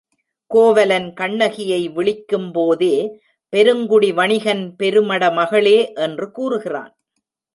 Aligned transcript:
கோவலன் 0.51 1.13
கண்ணகியை 1.13 1.81
விளிக்கும் 1.87 2.51
போதே, 2.51 2.95
பெருங்குடி 3.53 4.11
வணிகன் 4.11 4.63
பெருமட 4.75 5.31
மகளே 5.31 5.77
என்று 5.93 6.31
கூறுகிறான். 6.31 6.91